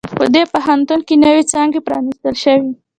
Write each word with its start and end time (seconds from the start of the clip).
په 0.17 0.25
دې 0.33 0.43
پوهنتون 0.53 0.99
کې 1.07 1.15
نوی 1.23 1.41
څانګي 1.51 1.79
پرانیستل 1.87 2.35
شوي 2.43 2.71